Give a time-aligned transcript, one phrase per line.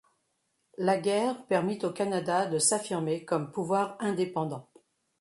[0.79, 4.67] La guerre permit au Canada de s'affirmer comme pouvoir indépendant.